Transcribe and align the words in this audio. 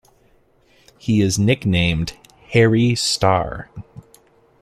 He 0.97 1.21
is 1.21 1.37
nicknamed 1.37 2.13
"Hairy 2.49 2.95
Star". 2.95 3.69